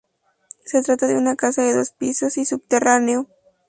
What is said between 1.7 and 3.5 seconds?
dos pisos y subterráneo.